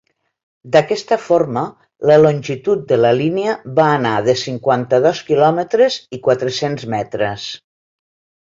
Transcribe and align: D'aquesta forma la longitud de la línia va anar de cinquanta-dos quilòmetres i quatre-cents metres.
D'aquesta 0.75 1.17
forma 1.25 1.61
la 2.11 2.15
longitud 2.21 2.81
de 2.93 2.99
la 3.01 3.11
línia 3.19 3.55
va 3.81 3.87
anar 3.99 4.15
de 4.29 4.35
cinquanta-dos 4.45 5.23
quilòmetres 5.29 5.99
i 6.19 6.23
quatre-cents 6.31 6.89
metres. 6.97 7.47